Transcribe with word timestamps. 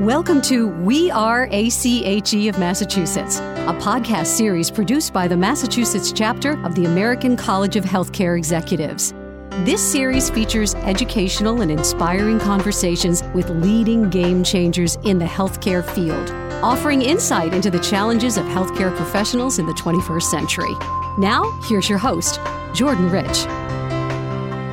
Welcome 0.00 0.40
to 0.42 0.66
We 0.66 1.10
Are 1.10 1.46
ACHE 1.50 2.48
of 2.48 2.58
Massachusetts, 2.58 3.38
a 3.40 3.76
podcast 3.82 4.28
series 4.28 4.70
produced 4.70 5.12
by 5.12 5.28
the 5.28 5.36
Massachusetts 5.36 6.10
chapter 6.10 6.52
of 6.64 6.74
the 6.74 6.86
American 6.86 7.36
College 7.36 7.76
of 7.76 7.84
Healthcare 7.84 8.38
Executives. 8.38 9.12
This 9.66 9.82
series 9.82 10.30
features 10.30 10.74
educational 10.74 11.60
and 11.60 11.70
inspiring 11.70 12.38
conversations 12.38 13.22
with 13.34 13.50
leading 13.50 14.08
game 14.08 14.42
changers 14.42 14.96
in 15.04 15.18
the 15.18 15.26
healthcare 15.26 15.84
field, 15.84 16.30
offering 16.64 17.02
insight 17.02 17.52
into 17.52 17.70
the 17.70 17.80
challenges 17.80 18.38
of 18.38 18.46
healthcare 18.46 18.96
professionals 18.96 19.58
in 19.58 19.66
the 19.66 19.74
21st 19.74 20.22
century. 20.22 20.72
Now, 21.18 21.44
here's 21.64 21.90
your 21.90 21.98
host, 21.98 22.40
Jordan 22.72 23.10
Rich. 23.10 23.44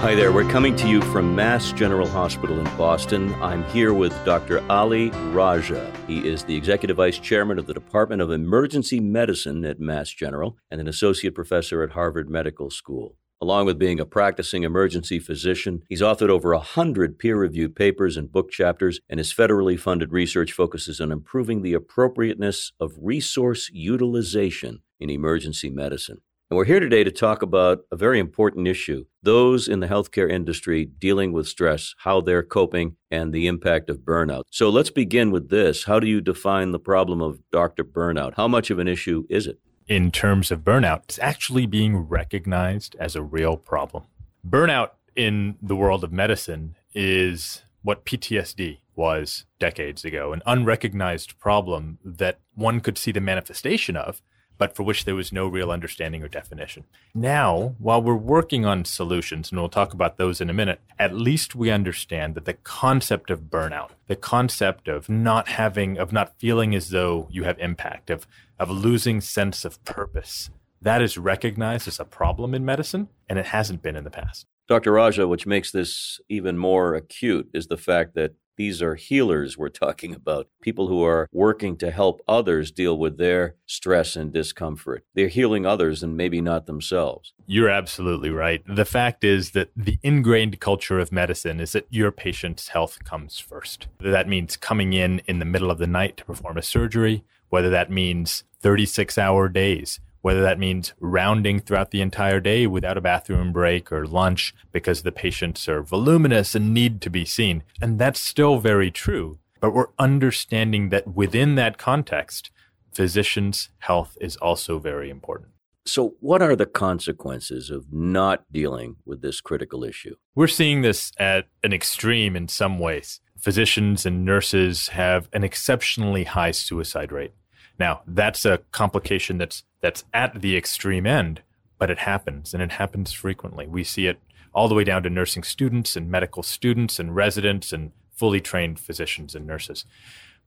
Hi 0.01 0.13
there. 0.13 0.31
We're 0.31 0.47
coming 0.47 0.75
to 0.75 0.87
you 0.87 1.01
from 1.01 1.35
Mass 1.35 1.71
General 1.71 2.07
Hospital 2.07 2.59
in 2.59 2.77
Boston. 2.77 3.33
I'm 3.41 3.63
here 3.69 3.95
with 3.95 4.13
Dr. 4.23 4.63
Ali 4.71 5.09
Raja. 5.31 5.91
He 6.05 6.25
is 6.25 6.43
the 6.43 6.55
Executive 6.55 6.97
Vice 6.97 7.17
Chairman 7.17 7.57
of 7.57 7.65
the 7.65 7.73
Department 7.73 8.21
of 8.21 8.29
Emergency 8.29 8.99
Medicine 8.99 9.65
at 9.65 9.79
Mass 9.79 10.11
General 10.11 10.55
and 10.69 10.79
an 10.79 10.87
Associate 10.87 11.33
Professor 11.33 11.81
at 11.81 11.93
Harvard 11.93 12.29
Medical 12.29 12.69
School. 12.69 13.15
Along 13.41 13.65
with 13.65 13.79
being 13.79 13.99
a 13.99 14.05
practicing 14.05 14.61
emergency 14.61 15.17
physician, 15.17 15.81
he's 15.89 16.01
authored 16.01 16.29
over 16.29 16.53
a 16.53 16.59
hundred 16.59 17.17
peer 17.17 17.35
reviewed 17.35 17.75
papers 17.75 18.17
and 18.17 18.31
book 18.31 18.51
chapters, 18.51 18.99
and 19.09 19.19
his 19.19 19.33
federally 19.33 19.79
funded 19.79 20.13
research 20.13 20.51
focuses 20.51 21.01
on 21.01 21.11
improving 21.11 21.63
the 21.63 21.73
appropriateness 21.73 22.71
of 22.79 22.93
resource 23.01 23.67
utilization 23.73 24.83
in 24.99 25.09
emergency 25.09 25.71
medicine. 25.71 26.21
And 26.49 26.55
we're 26.55 26.63
here 26.63 26.79
today 26.79 27.03
to 27.03 27.11
talk 27.11 27.41
about 27.41 27.79
a 27.91 27.97
very 27.97 28.19
important 28.19 28.69
issue 28.69 29.03
those 29.27 29.67
in 29.67 29.81
the 29.81 29.87
healthcare 29.87 30.31
industry 30.31 30.85
dealing 30.85 31.33
with 31.33 31.49
stress, 31.49 31.93
how 31.99 32.21
they're 32.21 32.41
coping, 32.41 32.95
and 33.11 33.33
the 33.33 33.45
impact 33.45 33.89
of 33.89 33.99
burnout. 33.99 34.43
So 34.49 34.69
let's 34.69 34.89
begin 34.89 35.31
with 35.31 35.49
this. 35.49 35.83
How 35.83 35.99
do 35.99 36.07
you 36.07 36.21
define 36.21 36.71
the 36.71 36.79
problem 36.79 37.21
of 37.21 37.41
doctor 37.51 37.83
burnout? 37.83 38.35
How 38.37 38.47
much 38.47 38.71
of 38.71 38.79
an 38.79 38.87
issue 38.87 39.25
is 39.29 39.45
it? 39.45 39.59
In 39.85 40.11
terms 40.11 40.49
of 40.49 40.61
burnout, 40.61 41.03
it's 41.03 41.19
actually 41.19 41.65
being 41.65 41.97
recognized 41.97 42.95
as 43.01 43.17
a 43.17 43.21
real 43.21 43.57
problem. 43.57 44.05
Burnout 44.47 44.91
in 45.13 45.57
the 45.61 45.75
world 45.75 46.05
of 46.05 46.13
medicine 46.13 46.77
is 46.93 47.63
what 47.81 48.05
PTSD 48.05 48.77
was 48.95 49.43
decades 49.59 50.05
ago, 50.05 50.31
an 50.31 50.41
unrecognized 50.45 51.37
problem 51.37 51.99
that 52.03 52.39
one 52.55 52.79
could 52.79 52.97
see 52.97 53.11
the 53.11 53.19
manifestation 53.19 53.97
of 53.97 54.21
but 54.57 54.75
for 54.75 54.83
which 54.83 55.05
there 55.05 55.15
was 55.15 55.31
no 55.31 55.47
real 55.47 55.71
understanding 55.71 56.23
or 56.23 56.27
definition. 56.27 56.83
Now, 57.13 57.75
while 57.79 58.01
we're 58.01 58.15
working 58.15 58.65
on 58.65 58.85
solutions, 58.85 59.51
and 59.51 59.59
we'll 59.59 59.69
talk 59.69 59.93
about 59.93 60.17
those 60.17 60.41
in 60.41 60.49
a 60.49 60.53
minute, 60.53 60.79
at 60.97 61.13
least 61.13 61.55
we 61.55 61.69
understand 61.69 62.35
that 62.35 62.45
the 62.45 62.53
concept 62.53 63.29
of 63.29 63.49
burnout, 63.49 63.91
the 64.07 64.15
concept 64.15 64.87
of 64.87 65.09
not 65.09 65.49
having, 65.49 65.97
of 65.97 66.11
not 66.11 66.37
feeling 66.39 66.73
as 66.75 66.89
though 66.89 67.27
you 67.29 67.43
have 67.43 67.59
impact, 67.59 68.09
of, 68.09 68.27
of 68.59 68.69
losing 68.69 69.21
sense 69.21 69.65
of 69.65 69.83
purpose, 69.85 70.49
that 70.81 71.01
is 71.01 71.17
recognized 71.17 71.87
as 71.87 71.99
a 71.99 72.05
problem 72.05 72.53
in 72.53 72.65
medicine, 72.65 73.09
and 73.27 73.39
it 73.39 73.47
hasn't 73.47 73.81
been 73.81 73.95
in 73.95 74.03
the 74.03 74.09
past. 74.09 74.45
Dr. 74.67 74.91
Raja, 74.91 75.27
which 75.27 75.47
makes 75.47 75.71
this 75.71 76.19
even 76.27 76.57
more 76.57 76.93
acute, 76.93 77.49
is 77.53 77.67
the 77.67 77.77
fact 77.77 78.15
that 78.15 78.33
these 78.57 78.81
are 78.81 78.95
healers 78.95 79.57
we're 79.57 79.69
talking 79.69 80.13
about, 80.13 80.47
people 80.61 80.87
who 80.87 81.03
are 81.03 81.29
working 81.31 81.77
to 81.77 81.91
help 81.91 82.21
others 82.27 82.71
deal 82.71 82.97
with 82.97 83.17
their 83.17 83.55
stress 83.65 84.15
and 84.15 84.33
discomfort. 84.33 85.05
They're 85.13 85.27
healing 85.27 85.65
others 85.65 86.03
and 86.03 86.17
maybe 86.17 86.41
not 86.41 86.65
themselves. 86.65 87.33
You're 87.45 87.69
absolutely 87.69 88.31
right. 88.31 88.63
The 88.67 88.85
fact 88.85 89.23
is 89.23 89.51
that 89.51 89.69
the 89.75 89.99
ingrained 90.03 90.59
culture 90.59 90.99
of 90.99 91.11
medicine 91.11 91.59
is 91.59 91.71
that 91.71 91.87
your 91.89 92.11
patient's 92.11 92.69
health 92.69 93.03
comes 93.03 93.39
first. 93.39 93.87
That 93.99 94.27
means 94.27 94.57
coming 94.57 94.93
in 94.93 95.21
in 95.27 95.39
the 95.39 95.45
middle 95.45 95.71
of 95.71 95.77
the 95.77 95.87
night 95.87 96.17
to 96.17 96.25
perform 96.25 96.57
a 96.57 96.63
surgery, 96.63 97.23
whether 97.49 97.69
that 97.69 97.91
means 97.91 98.43
36 98.61 99.17
hour 99.17 99.47
days, 99.47 99.99
whether 100.21 100.41
that 100.41 100.59
means 100.59 100.93
rounding 100.99 101.59
throughout 101.59 101.91
the 101.91 102.01
entire 102.01 102.39
day 102.39 102.67
without 102.67 102.97
a 102.97 103.01
bathroom 103.01 103.51
break 103.51 103.91
or 103.91 104.05
lunch 104.05 104.53
because 104.71 105.03
the 105.03 105.11
patients 105.11 105.67
are 105.67 105.81
voluminous 105.81 106.55
and 106.55 106.73
need 106.73 107.01
to 107.01 107.09
be 107.09 107.25
seen. 107.25 107.63
And 107.81 107.99
that's 107.99 108.19
still 108.19 108.59
very 108.59 108.91
true. 108.91 109.39
But 109.59 109.73
we're 109.73 109.87
understanding 109.97 110.89
that 110.89 111.15
within 111.15 111.55
that 111.55 111.77
context, 111.77 112.51
physicians' 112.93 113.69
health 113.79 114.17
is 114.21 114.35
also 114.37 114.79
very 114.79 115.09
important. 115.09 115.51
So, 115.85 116.15
what 116.19 116.41
are 116.41 116.55
the 116.55 116.65
consequences 116.65 117.69
of 117.69 117.93
not 117.93 118.43
dealing 118.51 118.97
with 119.05 119.21
this 119.21 119.39
critical 119.39 119.85
issue? 119.85 120.15
We're 120.35 120.47
seeing 120.47 120.81
this 120.81 121.13
at 121.17 121.47
an 121.63 121.71
extreme 121.71 122.35
in 122.35 122.49
some 122.49 122.77
ways. 122.77 123.21
Physicians 123.39 124.05
and 124.05 124.25
nurses 124.25 124.89
have 124.89 125.29
an 125.31 125.45
exceptionally 125.45 126.25
high 126.25 126.51
suicide 126.51 127.13
rate. 127.13 127.33
Now, 127.79 128.01
that's 128.07 128.45
a 128.45 128.59
complication 128.71 129.37
that's 129.37 129.63
that's 129.81 130.03
at 130.13 130.41
the 130.41 130.57
extreme 130.57 131.05
end, 131.05 131.41
but 131.77 131.91
it 131.91 131.99
happens 131.99 132.53
and 132.53 132.63
it 132.63 132.71
happens 132.71 133.13
frequently. 133.13 133.67
We 133.67 133.83
see 133.83 134.07
it 134.07 134.19
all 134.53 134.67
the 134.67 134.75
way 134.75 134.83
down 134.83 135.03
to 135.03 135.09
nursing 135.09 135.43
students 135.43 135.95
and 135.95 136.09
medical 136.09 136.41
students 136.41 136.99
and 136.99 137.15
residents 137.15 137.71
and 137.71 137.91
fully 138.11 138.41
trained 138.41 138.79
physicians 138.79 139.35
and 139.35 139.45
nurses. 139.45 139.85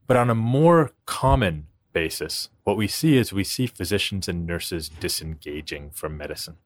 But 0.05 0.17
on 0.17 0.29
a 0.29 0.35
more 0.35 0.91
common 1.05 1.67
basis, 1.93 2.49
what 2.63 2.75
we 2.75 2.87
see 2.87 3.15
is 3.15 3.31
we 3.31 3.45
see 3.45 3.67
physicians 3.67 4.27
and 4.27 4.45
nurses 4.45 4.89
disengaging 4.89 5.91
from 5.91 6.17
medicine. 6.17 6.57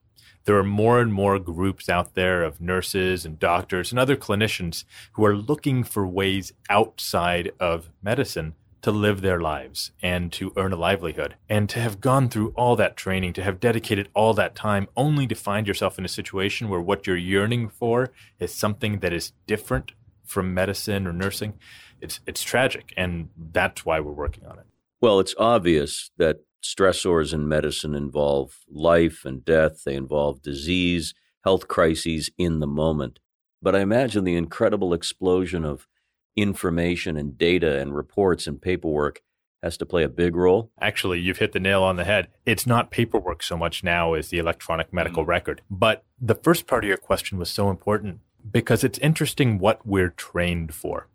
There 0.45 0.57
are 0.57 0.63
more 0.63 0.99
and 0.99 1.11
more 1.13 1.39
groups 1.39 1.89
out 1.89 2.13
there 2.13 2.43
of 2.43 2.61
nurses 2.61 3.25
and 3.25 3.39
doctors 3.39 3.91
and 3.91 3.99
other 3.99 4.15
clinicians 4.15 4.83
who 5.13 5.25
are 5.25 5.35
looking 5.35 5.83
for 5.83 6.07
ways 6.07 6.53
outside 6.69 7.51
of 7.59 7.89
medicine 8.01 8.53
to 8.85 8.91
live 8.91 9.22
their 9.22 9.40
lives 9.40 9.90
and 10.00 10.31
to 10.31 10.53
earn 10.56 10.72
a 10.72 10.75
livelihood. 10.75 11.34
And 11.50 11.68
to 11.69 11.79
have 11.79 12.00
gone 12.00 12.29
through 12.29 12.50
all 12.50 12.75
that 12.75 12.96
training, 12.96 13.34
to 13.34 13.41
have 13.41 13.59
dedicated 13.59 14.09
all 14.13 14.35
that 14.35 14.53
time 14.53 14.88
only 14.96 15.25
to 15.25 15.34
find 15.34 15.68
yourself 15.68 15.97
in 15.97 16.06
a 16.06 16.07
situation 16.07 16.69
where 16.69 16.79
what 16.79 17.07
you're 17.07 17.18
yearning 17.18 17.68
for 17.68 18.12
is 18.40 18.53
something 18.53 19.00
that 19.00 19.12
is 19.12 19.34
different 19.47 19.94
from 20.24 20.53
medicine 20.53 21.07
or 21.07 21.13
nursing, 21.13 21.56
it's 22.00 22.19
it's 22.28 22.44
tragic 22.44 22.94
and 22.95 23.29
that's 23.51 23.88
why 23.88 24.00
we're 24.00 24.12
working 24.12 24.45
on 24.45 24.59
it. 24.59 24.66
Well, 25.01 25.19
it's 25.19 25.34
obvious 25.40 26.12
that 26.18 26.41
stressors 26.63 27.34
in 27.34 27.47
medicine 27.47 27.95
involve 27.95 28.59
life 28.69 29.25
and 29.25 29.44
death, 29.44 29.84
they 29.84 29.95
involve 29.95 30.44
disease, 30.44 31.16
health 31.44 31.68
crises 31.68 32.29
in 32.38 32.59
the 32.59 32.68
moment. 32.68 33.18
But 33.63 33.75
I 33.75 33.79
imagine 33.79 34.25
the 34.25 34.35
incredible 34.35 34.94
explosion 34.94 35.66
of 35.66 35.88
information 36.35 37.18
and 37.18 37.38
data 37.38 37.79
and 37.79 37.96
reports 37.96 38.47
and 38.47 38.62
paperwork 38.62 39.22
has 39.63 39.78
to 39.78 39.85
play 39.85 40.03
a 40.03 40.09
big 40.09 40.35
role. 40.35 40.72
Actually, 40.79 41.19
you've 41.19 41.40
hit 41.40 41.51
the 41.51 41.59
nail 41.59 41.81
on 41.81 41.96
the 41.96 42.03
head. 42.03 42.28
It's 42.46 42.68
not 42.68 42.91
paperwork 42.91 43.41
so 43.41 43.57
much 43.57 43.84
now 43.84 44.13
as 44.13 44.29
the 44.29 44.38
electronic 44.38 44.94
medical 44.94 45.24
mm-hmm. 45.24 45.31
record. 45.31 45.62
But 45.69 46.06
the 46.22 46.35
first 46.35 46.68
part 46.68 46.84
of 46.84 46.88
your 46.88 46.97
question 46.97 47.40
was 47.40 47.50
so 47.50 47.69
important 47.69 48.19
because 48.51 48.84
it's 48.84 49.00
interesting 49.00 49.57
what 49.57 49.85
we're 49.85 50.12
trained 50.12 50.74
for. 50.74 51.07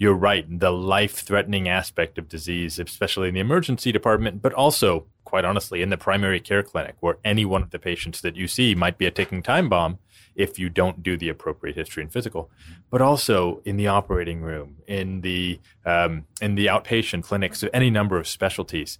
You're 0.00 0.14
right, 0.14 0.46
the 0.48 0.72
life 0.72 1.16
threatening 1.16 1.68
aspect 1.68 2.16
of 2.16 2.26
disease, 2.26 2.78
especially 2.78 3.28
in 3.28 3.34
the 3.34 3.40
emergency 3.40 3.92
department, 3.92 4.40
but 4.40 4.54
also, 4.54 5.04
quite 5.26 5.44
honestly, 5.44 5.82
in 5.82 5.90
the 5.90 5.98
primary 5.98 6.40
care 6.40 6.62
clinic, 6.62 6.94
where 7.00 7.18
any 7.22 7.44
one 7.44 7.60
of 7.60 7.68
the 7.68 7.78
patients 7.78 8.22
that 8.22 8.34
you 8.34 8.48
see 8.48 8.74
might 8.74 8.96
be 8.96 9.04
a 9.04 9.10
ticking 9.10 9.42
time 9.42 9.68
bomb 9.68 9.98
if 10.34 10.58
you 10.58 10.70
don't 10.70 11.02
do 11.02 11.18
the 11.18 11.28
appropriate 11.28 11.76
history 11.76 12.02
and 12.02 12.10
physical, 12.10 12.50
but 12.88 13.02
also 13.02 13.60
in 13.66 13.76
the 13.76 13.88
operating 13.88 14.40
room, 14.40 14.76
in 14.86 15.20
the 15.20 15.60
um, 15.84 16.24
in 16.40 16.54
the 16.54 16.64
outpatient 16.64 17.22
clinics, 17.24 17.62
any 17.74 17.90
number 17.90 18.16
of 18.16 18.26
specialties. 18.26 18.98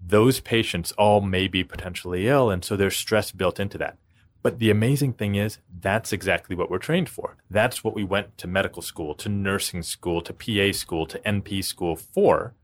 Those 0.00 0.40
patients 0.40 0.92
all 0.92 1.20
may 1.20 1.46
be 1.48 1.62
potentially 1.62 2.26
ill, 2.26 2.48
and 2.48 2.64
so 2.64 2.74
there's 2.74 2.96
stress 2.96 3.32
built 3.32 3.60
into 3.60 3.76
that. 3.76 3.98
But 4.42 4.58
the 4.60 4.70
amazing 4.70 5.14
thing 5.14 5.34
is, 5.34 5.58
that's 5.80 6.12
exactly 6.12 6.54
what 6.54 6.70
we're 6.70 6.78
trained 6.78 7.08
for. 7.08 7.36
That's 7.50 7.82
what 7.82 7.94
we 7.94 8.04
went 8.04 8.38
to 8.38 8.46
medical 8.46 8.82
school, 8.82 9.14
to 9.16 9.28
nursing 9.28 9.82
school, 9.82 10.22
to 10.22 10.32
PA 10.32 10.72
school, 10.72 11.06
to 11.06 11.18
NP 11.20 11.64
school 11.64 11.96
for. 11.96 12.54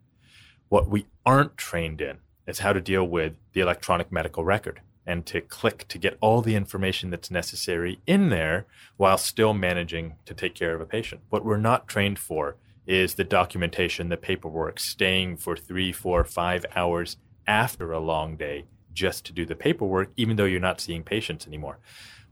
What 0.68 0.88
we 0.88 1.06
aren't 1.26 1.56
trained 1.56 2.00
in 2.00 2.18
is 2.46 2.60
how 2.60 2.72
to 2.72 2.80
deal 2.80 3.04
with 3.04 3.34
the 3.52 3.60
electronic 3.60 4.12
medical 4.12 4.44
record 4.44 4.80
and 5.06 5.26
to 5.26 5.40
click 5.40 5.86
to 5.88 5.98
get 5.98 6.16
all 6.20 6.40
the 6.40 6.54
information 6.54 7.10
that's 7.10 7.30
necessary 7.30 8.00
in 8.06 8.30
there 8.30 8.66
while 8.96 9.18
still 9.18 9.52
managing 9.52 10.14
to 10.24 10.34
take 10.34 10.54
care 10.54 10.74
of 10.74 10.80
a 10.80 10.86
patient. 10.86 11.20
What 11.28 11.44
we're 11.44 11.56
not 11.58 11.88
trained 11.88 12.18
for 12.18 12.56
is 12.86 13.14
the 13.14 13.24
documentation, 13.24 14.08
the 14.08 14.16
paperwork, 14.16 14.78
staying 14.78 15.36
for 15.38 15.56
three, 15.56 15.92
four, 15.92 16.24
five 16.24 16.64
hours 16.74 17.16
after 17.46 17.92
a 17.92 18.00
long 18.00 18.36
day 18.36 18.64
just 18.94 19.26
to 19.26 19.32
do 19.32 19.44
the 19.44 19.56
paperwork, 19.56 20.10
even 20.16 20.36
though 20.36 20.44
you're 20.44 20.60
not 20.60 20.80
seeing 20.80 21.02
patients 21.02 21.46
anymore. 21.46 21.78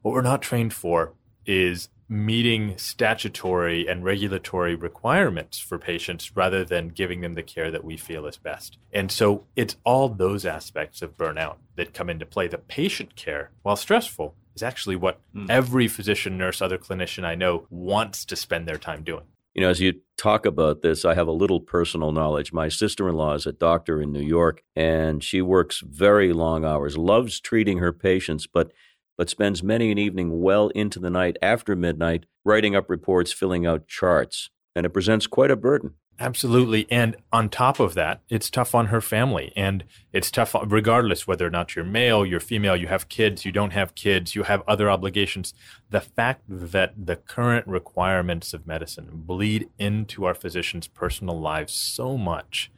What 0.03 0.13
we're 0.13 0.23
not 0.23 0.43
trained 0.43 0.73
for 0.73 1.13
is 1.45 1.89
meeting 2.09 2.77
statutory 2.77 3.89
and 3.89 4.05
regulatory 4.05 4.75
requirements 4.75 5.59
for 5.59 5.79
patients 5.79 6.37
rather 6.37 6.63
than 6.65 6.89
giving 6.89 7.23
them 7.23 7.35
the 7.35 7.43
care 7.43 7.71
that 7.71 7.85
we 7.85 7.97
feel 7.97 8.27
is 8.27 8.37
best. 8.37 8.77
And 8.93 9.11
so 9.11 9.45
it's 9.57 9.77
all 9.85 10.09
those 10.11 10.45
aspects 10.45 11.01
of 11.01 11.17
burnout 11.17 11.57
that 11.77 11.95
come 11.95 12.11
into 12.11 12.27
play. 12.27 12.49
The 12.49 12.59
patient 12.59 13.17
care, 13.17 13.51
while 13.63 13.77
stressful, 13.77 14.35
is 14.55 14.63
actually 14.63 14.97
what 14.97 15.21
mm. 15.35 15.49
every 15.49 15.89
physician, 15.89 16.37
nurse, 16.37 16.61
other 16.61 16.77
clinician 16.77 17.25
I 17.25 17.35
know 17.35 17.67
wants 17.71 18.27
to 18.27 18.37
spend 18.37 18.69
their 18.69 18.77
time 18.77 19.05
doing. 19.05 19.25
You 19.55 19.61
know, 19.61 19.69
as 19.69 19.81
you 19.81 20.01
talk 20.17 20.47
about 20.47 20.81
this, 20.81 21.05
I 21.05 21.15
have 21.15 21.29
a 21.29 21.33
little 21.33 21.61
personal 21.61 22.11
knowledge. 22.11 22.53
My 22.53 22.69
sister 22.69 23.09
in 23.09 23.17
law 23.17 23.35
is 23.35 23.47
a 23.47 23.53
doctor 23.53 24.01
in 24.01 24.13
New 24.13 24.23
York, 24.23 24.63
and 24.75 25.23
she 25.23 25.43
works 25.43 25.83
very 25.85 26.33
long 26.33 26.65
hours, 26.65 26.97
loves 26.97 27.39
treating 27.39 27.79
her 27.79 27.93
patients, 27.93 28.47
but 28.47 28.73
but 29.19 29.29
spends 29.29 29.63
many 29.63 29.93
an 29.93 29.99
evening 29.99 30.41
well 30.41 30.69
into 30.69 30.99
the 30.99 31.11
night 31.11 31.37
after 31.43 31.77
midnight 31.77 32.25
writing 32.47 32.75
up 32.75 32.89
reports, 32.89 33.31
filling 33.31 33.67
out 33.67 33.87
charts, 33.87 34.49
and 34.75 34.87
it 34.87 34.91
presents 34.91 35.27
quite 35.27 35.51
a 35.51 35.57
burden. 35.57 35.95
Absolutely. 36.21 36.87
And 36.91 37.17
on 37.33 37.49
top 37.49 37.81
of 37.81 37.95
that, 37.95 38.21
it's 38.29 38.51
tough 38.51 38.75
on 38.75 38.87
her 38.87 39.01
family. 39.01 39.53
And 39.57 39.85
it's 40.13 40.31
tough, 40.31 40.55
regardless 40.67 41.27
whether 41.27 41.47
or 41.47 41.51
not 41.51 41.75
you're 41.75 41.85
male, 41.85 42.25
you're 42.25 42.39
female, 42.39 42.77
you 42.77 42.87
have 42.87 43.09
kids, 43.09 43.45
you 43.45 43.51
don't 43.51 43.73
have 43.73 43.95
kids, 43.95 44.35
you 44.35 44.45
have 44.45 44.63
other 44.69 44.91
obligations. 44.91 45.53
The 45.91 46.01
fact 46.01 46.43
that 46.49 47.07
the 47.07 47.17
current 47.17 47.67
requirements 47.67 48.55
of 48.55 48.67
medicine 48.67 49.09
bleed 49.13 49.69
into 49.79 50.25
our 50.25 50.35
physicians' 50.35 50.87
personal 50.87 51.41
lives 51.41 51.73
so 51.73 52.17
much. 52.17 52.71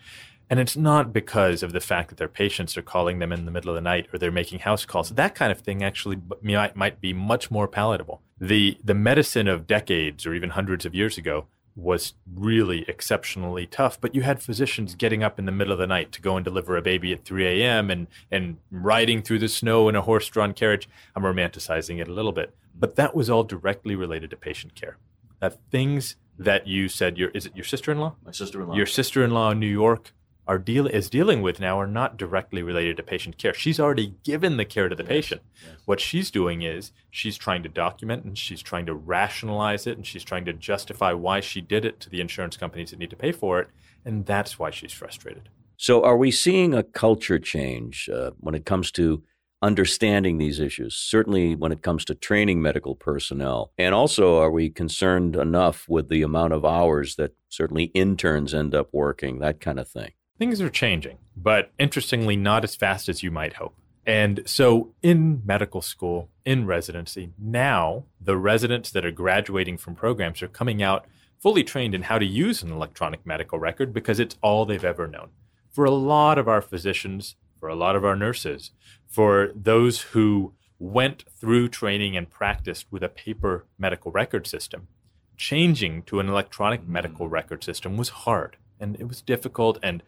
And 0.48 0.60
it's 0.60 0.76
not 0.76 1.12
because 1.12 1.62
of 1.62 1.72
the 1.72 1.80
fact 1.80 2.10
that 2.10 2.18
their 2.18 2.28
patients 2.28 2.76
are 2.76 2.82
calling 2.82 3.18
them 3.18 3.32
in 3.32 3.44
the 3.44 3.50
middle 3.50 3.70
of 3.70 3.74
the 3.74 3.80
night 3.80 4.06
or 4.12 4.18
they're 4.18 4.30
making 4.30 4.60
house 4.60 4.84
calls. 4.84 5.10
That 5.10 5.34
kind 5.34 5.50
of 5.50 5.60
thing 5.60 5.82
actually 5.82 6.20
might, 6.42 6.76
might 6.76 7.00
be 7.00 7.12
much 7.12 7.50
more 7.50 7.66
palatable. 7.66 8.22
The, 8.40 8.78
the 8.84 8.94
medicine 8.94 9.48
of 9.48 9.66
decades 9.66 10.26
or 10.26 10.34
even 10.34 10.50
hundreds 10.50 10.84
of 10.84 10.94
years 10.94 11.18
ago 11.18 11.46
was 11.76 12.14
really 12.32 12.84
exceptionally 12.88 13.66
tough. 13.66 14.00
But 14.00 14.14
you 14.14 14.22
had 14.22 14.42
physicians 14.42 14.94
getting 14.94 15.22
up 15.22 15.38
in 15.38 15.44
the 15.44 15.52
middle 15.52 15.72
of 15.72 15.78
the 15.78 15.86
night 15.86 16.12
to 16.12 16.20
go 16.20 16.36
and 16.36 16.44
deliver 16.44 16.76
a 16.76 16.82
baby 16.82 17.12
at 17.12 17.24
3 17.24 17.46
a.m. 17.46 17.90
and 17.90 18.06
and 18.30 18.58
riding 18.70 19.22
through 19.22 19.40
the 19.40 19.48
snow 19.48 19.88
in 19.88 19.96
a 19.96 20.02
horse-drawn 20.02 20.52
carriage. 20.52 20.88
I'm 21.16 21.22
romanticizing 21.22 22.00
it 22.00 22.08
a 22.08 22.12
little 22.12 22.32
bit, 22.32 22.54
but 22.78 22.96
that 22.96 23.14
was 23.14 23.28
all 23.28 23.44
directly 23.44 23.96
related 23.96 24.30
to 24.30 24.36
patient 24.36 24.74
care. 24.74 24.98
That 25.40 25.58
things 25.70 26.16
that 26.38 26.66
you 26.66 26.88
said 26.88 27.18
your 27.18 27.30
is 27.30 27.46
it 27.46 27.56
your 27.56 27.64
sister-in-law? 27.64 28.16
My 28.24 28.32
sister-in-law. 28.32 28.76
Your 28.76 28.86
sister-in-law 28.86 29.50
in 29.52 29.60
New 29.60 29.66
York 29.66 30.12
are 30.46 30.58
deal 30.58 30.86
is 30.86 31.08
dealing 31.08 31.42
with 31.42 31.60
now 31.60 31.80
are 31.80 31.86
not 31.86 32.16
directly 32.16 32.62
related 32.62 32.96
to 32.96 33.02
patient 33.02 33.38
care. 33.38 33.54
She's 33.54 33.80
already 33.80 34.14
given 34.24 34.56
the 34.56 34.64
care 34.64 34.88
to 34.88 34.94
the 34.94 35.02
yes, 35.02 35.08
patient. 35.08 35.42
Yes. 35.66 35.76
What 35.86 36.00
she's 36.00 36.30
doing 36.30 36.62
is 36.62 36.92
she's 37.10 37.36
trying 37.36 37.62
to 37.62 37.68
document 37.68 38.24
and 38.24 38.36
she's 38.36 38.62
trying 38.62 38.86
to 38.86 38.94
rationalize 38.94 39.86
it 39.86 39.96
and 39.96 40.06
she's 40.06 40.24
trying 40.24 40.44
to 40.44 40.52
justify 40.52 41.12
why 41.12 41.40
she 41.40 41.60
did 41.60 41.84
it 41.84 42.00
to 42.00 42.10
the 42.10 42.20
insurance 42.20 42.56
companies 42.56 42.90
that 42.90 42.98
need 42.98 43.10
to 43.10 43.16
pay 43.16 43.32
for 43.32 43.60
it, 43.60 43.68
and 44.04 44.26
that's 44.26 44.58
why 44.58 44.70
she's 44.70 44.92
frustrated. 44.92 45.48
So, 45.76 46.04
are 46.04 46.16
we 46.16 46.30
seeing 46.30 46.72
a 46.72 46.82
culture 46.82 47.38
change 47.38 48.08
uh, 48.08 48.30
when 48.38 48.54
it 48.54 48.64
comes 48.64 48.92
to 48.92 49.22
understanding 49.60 50.38
these 50.38 50.60
issues? 50.60 50.94
Certainly, 50.94 51.56
when 51.56 51.72
it 51.72 51.82
comes 51.82 52.04
to 52.04 52.14
training 52.14 52.62
medical 52.62 52.94
personnel, 52.94 53.72
and 53.76 53.94
also, 53.94 54.38
are 54.38 54.52
we 54.52 54.70
concerned 54.70 55.34
enough 55.34 55.86
with 55.88 56.08
the 56.08 56.22
amount 56.22 56.52
of 56.52 56.64
hours 56.64 57.16
that 57.16 57.34
certainly 57.48 57.84
interns 57.86 58.54
end 58.54 58.74
up 58.74 58.90
working, 58.92 59.40
that 59.40 59.60
kind 59.60 59.80
of 59.80 59.88
thing? 59.88 60.12
Things 60.36 60.60
are 60.60 60.70
changing, 60.70 61.18
but 61.36 61.70
interestingly, 61.78 62.34
not 62.34 62.64
as 62.64 62.74
fast 62.74 63.08
as 63.08 63.22
you 63.22 63.30
might 63.30 63.54
hope. 63.54 63.76
And 64.04 64.42
so, 64.46 64.92
in 65.00 65.42
medical 65.44 65.80
school, 65.80 66.28
in 66.44 66.66
residency, 66.66 67.30
now 67.38 68.04
the 68.20 68.36
residents 68.36 68.90
that 68.90 69.06
are 69.06 69.12
graduating 69.12 69.78
from 69.78 69.94
programs 69.94 70.42
are 70.42 70.48
coming 70.48 70.82
out 70.82 71.06
fully 71.38 71.62
trained 71.62 71.94
in 71.94 72.02
how 72.02 72.18
to 72.18 72.26
use 72.26 72.62
an 72.62 72.72
electronic 72.72 73.24
medical 73.24 73.60
record 73.60 73.92
because 73.92 74.18
it's 74.18 74.36
all 74.42 74.64
they've 74.64 74.84
ever 74.84 75.06
known. 75.06 75.30
For 75.70 75.84
a 75.84 75.90
lot 75.90 76.36
of 76.36 76.48
our 76.48 76.60
physicians, 76.60 77.36
for 77.60 77.68
a 77.68 77.76
lot 77.76 77.94
of 77.94 78.04
our 78.04 78.16
nurses, 78.16 78.72
for 79.06 79.52
those 79.54 80.00
who 80.00 80.52
went 80.80 81.24
through 81.38 81.68
training 81.68 82.16
and 82.16 82.28
practiced 82.28 82.86
with 82.90 83.04
a 83.04 83.08
paper 83.08 83.66
medical 83.78 84.10
record 84.10 84.48
system, 84.48 84.88
changing 85.36 86.02
to 86.02 86.18
an 86.18 86.28
electronic 86.28 86.82
mm. 86.82 86.88
medical 86.88 87.28
record 87.28 87.62
system 87.62 87.96
was 87.96 88.08
hard 88.08 88.56
and 88.80 88.96
it 89.00 89.08
was 89.08 89.22
difficult 89.22 89.78
and 89.82 90.02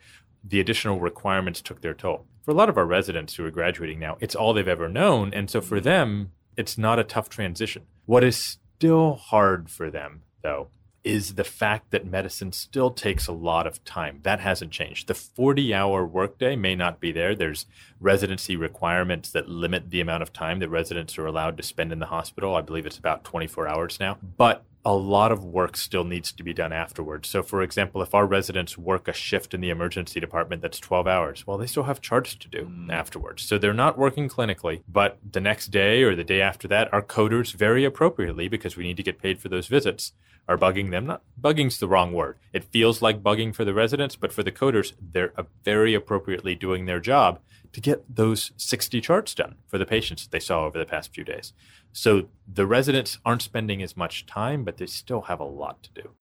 the 0.44 0.60
additional 0.60 1.00
requirements 1.00 1.60
took 1.60 1.80
their 1.80 1.94
toll. 1.94 2.26
For 2.44 2.52
a 2.52 2.54
lot 2.54 2.68
of 2.68 2.78
our 2.78 2.86
residents 2.86 3.34
who 3.34 3.44
are 3.44 3.50
graduating 3.50 3.98
now, 3.98 4.16
it's 4.20 4.34
all 4.34 4.52
they've 4.52 4.68
ever 4.68 4.88
known. 4.88 5.34
And 5.34 5.50
so 5.50 5.60
for 5.60 5.80
them, 5.80 6.30
it's 6.56 6.78
not 6.78 6.98
a 6.98 7.04
tough 7.04 7.28
transition. 7.28 7.82
What 8.04 8.22
is 8.22 8.58
still 8.76 9.14
hard 9.14 9.68
for 9.68 9.90
them, 9.90 10.22
though, 10.42 10.68
is 11.02 11.34
the 11.34 11.44
fact 11.44 11.92
that 11.92 12.04
medicine 12.04 12.50
still 12.52 12.90
takes 12.90 13.28
a 13.28 13.32
lot 13.32 13.66
of 13.66 13.84
time. 13.84 14.18
That 14.24 14.40
hasn't 14.40 14.72
changed. 14.72 15.06
The 15.06 15.14
40 15.14 15.72
hour 15.72 16.04
workday 16.04 16.56
may 16.56 16.74
not 16.74 17.00
be 17.00 17.12
there. 17.12 17.34
There's 17.34 17.66
residency 18.00 18.56
requirements 18.56 19.30
that 19.30 19.48
limit 19.48 19.90
the 19.90 20.00
amount 20.00 20.24
of 20.24 20.32
time 20.32 20.58
that 20.58 20.69
residents 20.69 21.16
are 21.16 21.26
allowed 21.26 21.56
to 21.58 21.62
spend 21.62 21.92
in 21.92 22.00
the 22.00 22.06
hospital. 22.06 22.56
I 22.56 22.60
believe 22.60 22.86
it's 22.86 22.98
about 22.98 23.22
24 23.22 23.69
hours 23.69 24.00
now. 24.00 24.19
But 24.36 24.64
a 24.86 24.94
lot 24.94 25.32
of 25.32 25.44
work 25.44 25.76
still 25.76 26.04
needs 26.04 26.30
to 26.30 26.44
be 26.44 26.54
done 26.54 26.72
afterwards. 26.72 27.28
So, 27.28 27.42
for 27.42 27.60
example, 27.60 28.02
if 28.02 28.14
our 28.14 28.24
residents 28.24 28.78
work 28.78 29.08
a 29.08 29.12
shift 29.12 29.52
in 29.52 29.60
the 29.60 29.68
emergency 29.68 30.20
department 30.20 30.62
that's 30.62 30.78
12 30.78 31.08
hours, 31.08 31.44
well, 31.44 31.58
they 31.58 31.66
still 31.66 31.82
have 31.82 32.00
charts 32.00 32.36
to 32.36 32.48
do 32.48 32.70
mm. 32.70 32.92
afterwards. 32.92 33.42
So 33.42 33.58
they're 33.58 33.74
not 33.74 33.98
working 33.98 34.28
clinically, 34.28 34.84
but 34.88 35.18
the 35.28 35.40
next 35.40 35.72
day 35.72 36.04
or 36.04 36.14
the 36.14 36.22
day 36.22 36.40
after 36.40 36.68
that, 36.68 36.94
our 36.94 37.02
coders 37.02 37.52
very 37.52 37.84
appropriately, 37.84 38.46
because 38.46 38.76
we 38.76 38.84
need 38.84 38.96
to 38.96 39.02
get 39.02 39.20
paid 39.20 39.40
for 39.40 39.48
those 39.48 39.66
visits, 39.66 40.12
are 40.48 40.56
bugging 40.56 40.92
them. 40.92 41.06
Not 41.06 41.22
bugging's 41.40 41.80
the 41.80 41.88
wrong 41.88 42.12
word. 42.12 42.38
It 42.52 42.62
feels 42.62 43.02
like 43.02 43.24
bugging 43.24 43.56
for 43.56 43.64
the 43.64 43.74
residents, 43.74 44.14
but 44.14 44.32
for 44.32 44.44
the 44.44 44.52
coders, 44.52 44.92
they're 45.00 45.32
very 45.64 45.94
appropriately 45.94 46.54
doing 46.54 46.86
their 46.86 47.00
job 47.00 47.40
to 47.76 47.81
get 47.82 48.17
those 48.17 48.52
60 48.56 49.02
charts 49.02 49.34
done 49.34 49.56
for 49.67 49.76
the 49.76 49.84
patients 49.84 50.23
that 50.23 50.31
they 50.31 50.40
saw 50.40 50.64
over 50.64 50.78
the 50.78 50.87
past 50.87 51.14
few 51.14 51.23
days. 51.23 51.52
So 51.93 52.28
the 52.50 52.67
residents 52.67 53.19
aren't 53.23 53.43
spending 53.43 53.82
as 53.82 53.94
much 53.94 54.25
time, 54.25 54.64
but 54.64 54.78
they 54.78 54.87
still 54.87 55.20
have 55.20 55.40
a 55.40 55.44
lot 55.44 55.82
to 55.82 55.90
do. 55.93 56.12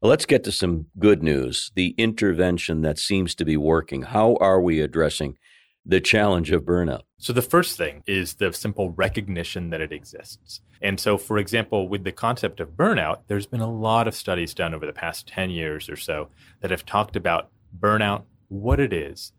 Well, 0.00 0.08
let's 0.10 0.24
get 0.24 0.44
to 0.44 0.52
some 0.52 0.86
good 1.00 1.20
news 1.20 1.72
the 1.74 1.96
intervention 1.98 2.82
that 2.82 2.96
seems 2.96 3.34
to 3.34 3.44
be 3.44 3.56
working. 3.56 4.02
How 4.02 4.36
are 4.36 4.60
we 4.60 4.80
addressing 4.80 5.36
the 5.84 6.00
challenge 6.00 6.52
of 6.52 6.62
burnout? 6.62 7.02
So, 7.18 7.32
the 7.32 7.42
first 7.42 7.76
thing 7.76 8.04
is 8.06 8.34
the 8.34 8.52
simple 8.52 8.90
recognition 8.90 9.70
that 9.70 9.80
it 9.80 9.90
exists. 9.90 10.60
And 10.80 11.00
so, 11.00 11.18
for 11.18 11.38
example, 11.38 11.88
with 11.88 12.04
the 12.04 12.12
concept 12.12 12.60
of 12.60 12.76
burnout, 12.76 13.22
there's 13.26 13.46
been 13.46 13.60
a 13.60 13.68
lot 13.70 14.06
of 14.06 14.14
studies 14.14 14.54
done 14.54 14.74
over 14.74 14.86
the 14.86 14.92
past 14.92 15.26
10 15.26 15.50
years 15.50 15.88
or 15.88 15.96
so 15.96 16.28
that 16.60 16.70
have 16.70 16.86
talked 16.86 17.16
about 17.16 17.50
burnout, 17.76 18.26
what 18.46 18.78
it 18.78 18.92
is, 18.92 19.32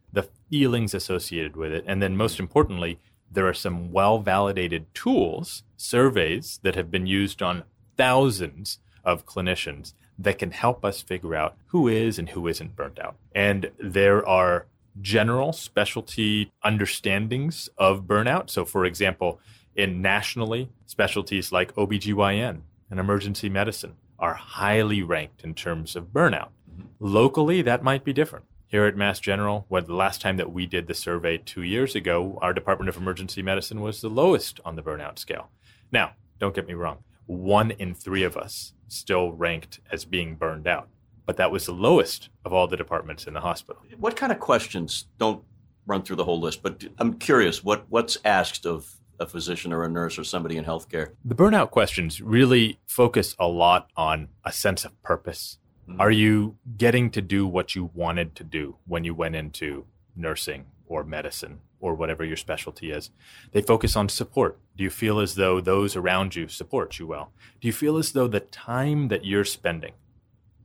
feelings 0.51 0.93
associated 0.93 1.55
with 1.55 1.71
it. 1.71 1.83
And 1.87 2.01
then, 2.01 2.15
most 2.15 2.39
importantly, 2.39 2.99
there 3.31 3.47
are 3.47 3.53
some 3.53 3.91
well 3.91 4.19
validated 4.19 4.93
tools, 4.93 5.63
surveys 5.77 6.59
that 6.61 6.75
have 6.75 6.91
been 6.91 7.07
used 7.07 7.41
on 7.41 7.63
thousands 7.97 8.79
of 9.03 9.25
clinicians 9.25 9.93
that 10.19 10.37
can 10.37 10.51
help 10.51 10.85
us 10.85 11.01
figure 11.01 11.33
out 11.33 11.55
who 11.67 11.87
is 11.87 12.19
and 12.19 12.29
who 12.29 12.47
isn't 12.47 12.75
burnt 12.75 12.99
out. 12.99 13.15
And 13.33 13.71
there 13.79 14.27
are 14.27 14.65
general 15.01 15.53
specialty 15.53 16.51
understandings 16.63 17.69
of 17.77 18.03
burnout. 18.03 18.49
So, 18.49 18.65
for 18.65 18.85
example, 18.85 19.39
in 19.75 20.01
nationally, 20.01 20.69
specialties 20.85 21.53
like 21.53 21.73
OBGYN 21.75 22.59
and 22.89 22.99
emergency 22.99 23.49
medicine 23.49 23.95
are 24.19 24.33
highly 24.33 25.01
ranked 25.01 25.43
in 25.43 25.55
terms 25.55 25.95
of 25.95 26.11
burnout. 26.11 26.49
Mm-hmm. 26.69 26.83
Locally, 26.99 27.61
that 27.61 27.83
might 27.83 28.03
be 28.03 28.11
different 28.11 28.45
here 28.71 28.85
at 28.85 28.95
Mass 28.95 29.19
General, 29.19 29.65
when 29.67 29.85
the 29.85 29.93
last 29.93 30.21
time 30.21 30.37
that 30.37 30.53
we 30.53 30.65
did 30.65 30.87
the 30.87 30.93
survey 30.93 31.37
two 31.37 31.61
years 31.61 31.93
ago, 31.93 32.39
our 32.41 32.53
Department 32.53 32.87
of 32.87 32.95
Emergency 32.95 33.41
Medicine 33.41 33.81
was 33.81 33.99
the 33.99 34.09
lowest 34.09 34.61
on 34.63 34.77
the 34.77 34.81
burnout 34.81 35.19
scale. 35.19 35.49
Now, 35.91 36.13
don't 36.39 36.55
get 36.55 36.67
me 36.67 36.73
wrong, 36.73 36.99
one 37.25 37.71
in 37.71 37.93
three 37.93 38.23
of 38.23 38.37
us 38.37 38.71
still 38.87 39.33
ranked 39.33 39.81
as 39.91 40.05
being 40.05 40.35
burned 40.35 40.67
out, 40.67 40.87
but 41.25 41.35
that 41.35 41.51
was 41.51 41.65
the 41.65 41.73
lowest 41.73 42.29
of 42.45 42.53
all 42.53 42.65
the 42.65 42.77
departments 42.77 43.27
in 43.27 43.33
the 43.33 43.41
hospital. 43.41 43.81
What 43.99 44.15
kind 44.15 44.31
of 44.31 44.39
questions? 44.39 45.07
Don't 45.17 45.43
run 45.85 46.01
through 46.01 46.15
the 46.15 46.23
whole 46.23 46.39
list, 46.39 46.63
but 46.63 46.81
I'm 46.97 47.15
curious 47.15 47.61
what 47.65 47.85
what's 47.89 48.17
asked 48.23 48.65
of 48.65 48.95
a 49.19 49.27
physician 49.27 49.73
or 49.73 49.83
a 49.83 49.89
nurse 49.89 50.17
or 50.17 50.23
somebody 50.23 50.55
in 50.55 50.63
healthcare? 50.63 51.11
The 51.25 51.35
burnout 51.35 51.71
questions 51.71 52.21
really 52.21 52.79
focus 52.87 53.35
a 53.37 53.47
lot 53.47 53.89
on 53.95 54.29
a 54.45 54.51
sense 54.51 54.85
of 54.85 54.99
purpose 55.03 55.57
Mm-hmm. 55.87 56.01
Are 56.01 56.11
you 56.11 56.57
getting 56.77 57.09
to 57.11 57.21
do 57.21 57.47
what 57.47 57.75
you 57.75 57.91
wanted 57.93 58.35
to 58.35 58.43
do 58.43 58.77
when 58.85 59.03
you 59.03 59.13
went 59.13 59.35
into 59.35 59.85
nursing 60.15 60.65
or 60.85 61.03
medicine 61.03 61.59
or 61.79 61.95
whatever 61.95 62.23
your 62.23 62.37
specialty 62.37 62.91
is? 62.91 63.09
They 63.51 63.61
focus 63.61 63.95
on 63.95 64.09
support. 64.09 64.59
Do 64.77 64.83
you 64.83 64.89
feel 64.89 65.19
as 65.19 65.35
though 65.35 65.61
those 65.61 65.95
around 65.95 66.35
you 66.35 66.47
support 66.47 66.99
you 66.99 67.07
well? 67.07 67.31
Do 67.59 67.67
you 67.67 67.73
feel 67.73 67.97
as 67.97 68.11
though 68.11 68.27
the 68.27 68.39
time 68.39 69.07
that 69.09 69.25
you're 69.25 69.45
spending 69.45 69.93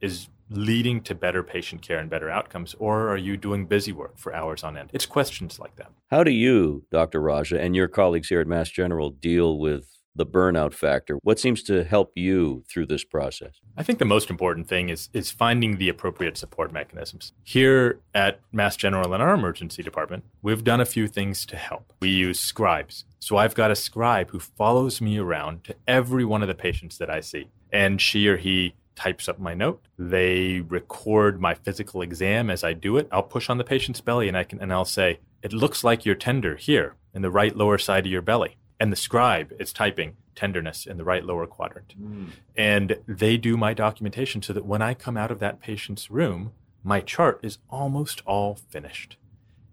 is 0.00 0.28
leading 0.50 1.00
to 1.02 1.14
better 1.14 1.42
patient 1.42 1.82
care 1.82 1.98
and 1.98 2.08
better 2.08 2.30
outcomes, 2.30 2.74
or 2.78 3.08
are 3.08 3.16
you 3.16 3.36
doing 3.36 3.66
busy 3.66 3.92
work 3.92 4.16
for 4.16 4.34
hours 4.34 4.62
on 4.62 4.76
end? 4.76 4.90
It's 4.92 5.06
questions 5.06 5.58
like 5.58 5.76
that. 5.76 5.90
How 6.10 6.22
do 6.22 6.30
you, 6.30 6.84
Dr. 6.90 7.20
Raja, 7.20 7.60
and 7.60 7.74
your 7.74 7.88
colleagues 7.88 8.28
here 8.28 8.40
at 8.40 8.46
Mass 8.46 8.70
General 8.70 9.10
deal 9.10 9.58
with 9.58 9.88
the 10.16 10.26
burnout 10.26 10.72
factor. 10.72 11.18
What 11.22 11.38
seems 11.38 11.62
to 11.64 11.84
help 11.84 12.12
you 12.16 12.64
through 12.68 12.86
this 12.86 13.04
process? 13.04 13.60
I 13.76 13.82
think 13.82 13.98
the 13.98 14.04
most 14.04 14.30
important 14.30 14.68
thing 14.68 14.88
is 14.88 15.08
is 15.12 15.30
finding 15.30 15.78
the 15.78 15.88
appropriate 15.88 16.36
support 16.36 16.72
mechanisms. 16.72 17.32
Here 17.44 18.00
at 18.14 18.40
Mass 18.52 18.76
General 18.76 19.14
in 19.14 19.20
our 19.20 19.34
emergency 19.34 19.82
department, 19.82 20.24
we've 20.42 20.64
done 20.64 20.80
a 20.80 20.86
few 20.86 21.06
things 21.06 21.46
to 21.46 21.56
help. 21.56 21.92
We 22.00 22.08
use 22.08 22.40
scribes. 22.40 23.04
So 23.18 23.36
I've 23.36 23.54
got 23.54 23.70
a 23.70 23.76
scribe 23.76 24.30
who 24.30 24.40
follows 24.40 25.00
me 25.00 25.18
around 25.18 25.64
to 25.64 25.74
every 25.86 26.24
one 26.24 26.42
of 26.42 26.48
the 26.48 26.54
patients 26.54 26.98
that 26.98 27.10
I 27.10 27.20
see. 27.20 27.48
And 27.72 28.00
she 28.00 28.28
or 28.28 28.36
he 28.36 28.74
types 28.94 29.28
up 29.28 29.38
my 29.38 29.52
note. 29.52 29.84
They 29.98 30.60
record 30.60 31.40
my 31.40 31.54
physical 31.54 32.00
exam 32.02 32.48
as 32.50 32.64
I 32.64 32.72
do 32.72 32.96
it. 32.96 33.08
I'll 33.12 33.22
push 33.22 33.50
on 33.50 33.58
the 33.58 33.64
patient's 33.64 34.00
belly 34.00 34.28
and 34.28 34.36
I 34.36 34.44
can 34.44 34.60
and 34.60 34.72
I'll 34.72 34.84
say, 34.86 35.20
"It 35.42 35.52
looks 35.52 35.84
like 35.84 36.04
you're 36.06 36.14
tender 36.14 36.56
here 36.56 36.94
in 37.14 37.22
the 37.22 37.30
right 37.30 37.54
lower 37.54 37.78
side 37.78 38.06
of 38.06 38.12
your 38.12 38.22
belly." 38.22 38.56
And 38.78 38.92
the 38.92 38.96
scribe 38.96 39.52
is 39.58 39.72
typing 39.72 40.16
tenderness 40.34 40.86
in 40.86 40.98
the 40.98 41.04
right 41.04 41.24
lower 41.24 41.46
quadrant. 41.46 41.94
Mm. 42.00 42.28
And 42.56 42.98
they 43.06 43.36
do 43.36 43.56
my 43.56 43.72
documentation 43.74 44.42
so 44.42 44.52
that 44.52 44.66
when 44.66 44.82
I 44.82 44.94
come 44.94 45.16
out 45.16 45.30
of 45.30 45.38
that 45.40 45.60
patient's 45.60 46.10
room, 46.10 46.52
my 46.82 47.00
chart 47.00 47.40
is 47.42 47.58
almost 47.70 48.22
all 48.26 48.54
finished. 48.54 49.16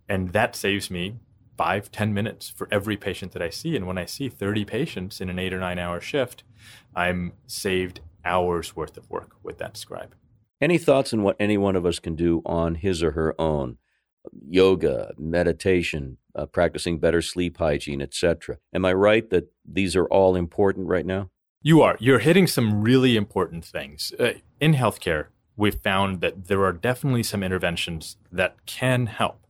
And 0.08 0.30
that 0.30 0.56
saves 0.56 0.90
me 0.90 1.16
five, 1.58 1.92
ten 1.92 2.14
minutes 2.14 2.50
for 2.50 2.68
every 2.72 2.98
patient 2.98 3.32
that 3.34 3.42
I 3.42 3.50
see. 3.50 3.76
And 3.76 3.86
when 3.86 3.98
I 3.98 4.06
see 4.06 4.30
30 4.30 4.66
patients 4.66 5.22
in 5.22 5.30
an 5.30 5.38
eight 5.38 5.54
or 5.54 5.60
nine 5.60 5.80
hour 5.80 6.02
shift, 6.02 6.44
I'm 6.96 7.34
saved 7.46 8.00
hours 8.26 8.76
worth 8.76 8.98
of 8.98 9.10
work 9.10 9.36
with 9.44 9.58
that 9.60 9.78
scribe. 9.78 10.16
Any 10.62 10.78
thoughts 10.78 11.14
on 11.14 11.24
what 11.24 11.36
any 11.40 11.58
one 11.58 11.76
of 11.76 11.86
us 11.86 12.00
can 12.00 12.16
do 12.16 12.42
on 12.46 12.76
his 12.76 13.04
or 13.04 13.12
her 13.12 13.40
own? 13.40 13.78
Yoga, 14.48 15.14
meditation, 15.18 16.18
uh, 16.36 16.46
practicing 16.46 17.00
better 17.00 17.22
sleep 17.22 17.58
hygiene, 17.58 18.02
etc. 18.02 18.58
Am 18.74 18.86
I 18.86 18.94
right 18.94 19.30
that 19.30 19.52
these 19.66 19.96
are 19.96 20.06
all 20.08 20.36
important 20.36 20.88
right 20.88 21.06
now? 21.06 21.30
You 21.62 21.82
are. 21.82 21.96
You're 22.00 22.20
hitting 22.20 22.48
some 22.48 22.82
really 22.82 23.16
important 23.16 23.64
things. 23.64 24.14
Uh, 24.20 24.34
in 24.60 24.74
healthcare, 24.74 25.28
we've 25.56 25.80
found 25.80 26.22
that 26.22 26.48
there 26.48 26.64
are 26.66 26.74
definitely 26.74 27.24
some 27.24 27.44
interventions 27.44 28.18
that 28.32 28.66
can 28.66 29.06
help. 29.06 29.46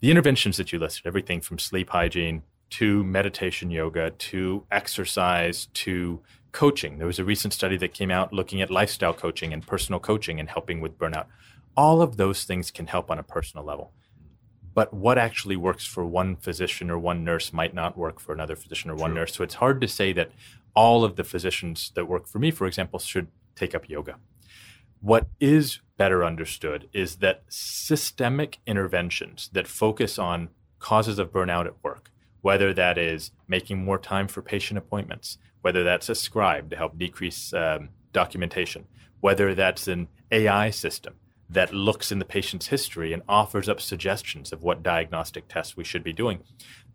The 0.00 0.10
interventions 0.10 0.56
that 0.56 0.72
you 0.72 0.78
listed, 0.78 1.06
everything 1.06 1.40
from 1.40 1.58
sleep 1.58 1.90
hygiene 1.90 2.42
to 2.70 3.04
meditation 3.04 3.70
yoga 3.70 4.10
to 4.10 4.64
exercise 4.70 5.68
to 5.74 6.20
coaching. 6.50 6.98
There 6.98 7.06
was 7.06 7.18
a 7.18 7.24
recent 7.24 7.52
study 7.52 7.76
that 7.76 7.94
came 7.94 8.10
out 8.10 8.32
looking 8.32 8.60
at 8.60 8.70
lifestyle 8.70 9.14
coaching 9.14 9.52
and 9.52 9.66
personal 9.66 10.00
coaching 10.00 10.40
and 10.40 10.48
helping 10.48 10.80
with 10.80 10.98
burnout. 10.98 11.26
All 11.76 12.02
of 12.02 12.16
those 12.16 12.44
things 12.44 12.70
can 12.70 12.86
help 12.86 13.10
on 13.10 13.18
a 13.18 13.22
personal 13.22 13.64
level. 13.64 13.92
But 14.74 14.92
what 14.92 15.18
actually 15.18 15.56
works 15.56 15.86
for 15.86 16.04
one 16.04 16.36
physician 16.36 16.90
or 16.90 16.98
one 16.98 17.24
nurse 17.24 17.52
might 17.52 17.74
not 17.74 17.96
work 17.96 18.18
for 18.18 18.32
another 18.32 18.56
physician 18.56 18.90
or 18.90 18.94
True. 18.94 19.02
one 19.02 19.14
nurse. 19.14 19.34
So 19.34 19.44
it's 19.44 19.54
hard 19.54 19.80
to 19.80 19.88
say 19.88 20.12
that 20.12 20.32
all 20.74 21.04
of 21.04 21.16
the 21.16 21.24
physicians 21.24 21.92
that 21.94 22.06
work 22.08 22.26
for 22.26 22.40
me, 22.40 22.50
for 22.50 22.66
example, 22.66 22.98
should 22.98 23.28
take 23.54 23.74
up 23.74 23.88
yoga. 23.88 24.16
What 25.00 25.28
is 25.38 25.80
better 25.96 26.24
understood 26.24 26.88
is 26.92 27.16
that 27.16 27.44
systemic 27.48 28.58
interventions 28.66 29.48
that 29.52 29.68
focus 29.68 30.18
on 30.18 30.48
causes 30.80 31.18
of 31.18 31.30
burnout 31.30 31.66
at 31.66 31.82
work, 31.84 32.10
whether 32.40 32.74
that 32.74 32.98
is 32.98 33.30
making 33.46 33.84
more 33.84 33.98
time 33.98 34.26
for 34.26 34.42
patient 34.42 34.78
appointments, 34.78 35.38
whether 35.62 35.84
that's 35.84 36.08
a 36.08 36.14
scribe 36.14 36.68
to 36.70 36.76
help 36.76 36.98
decrease 36.98 37.54
um, 37.54 37.90
documentation, 38.12 38.86
whether 39.20 39.54
that's 39.54 39.86
an 39.86 40.08
AI 40.32 40.70
system 40.70 41.14
that 41.48 41.74
looks 41.74 42.10
in 42.10 42.18
the 42.18 42.24
patient's 42.24 42.68
history 42.68 43.12
and 43.12 43.22
offers 43.28 43.68
up 43.68 43.80
suggestions 43.80 44.52
of 44.52 44.62
what 44.62 44.82
diagnostic 44.82 45.48
tests 45.48 45.76
we 45.76 45.84
should 45.84 46.02
be 46.02 46.12
doing. 46.12 46.40